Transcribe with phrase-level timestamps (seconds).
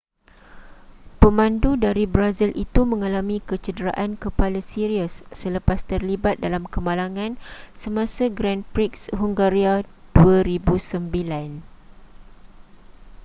[1.21, 7.31] pemandu dari brazil itu mengalami kecederaan kepala serius selepas terlibat dalam kemalangan
[7.81, 9.75] semasa grand prix hungaria
[10.17, 11.61] 2009